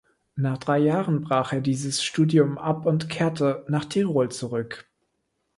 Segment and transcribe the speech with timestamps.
[0.33, 4.89] Nach drei Jahren brach er dieses Studium ab und kehrte nach Tirol zurück.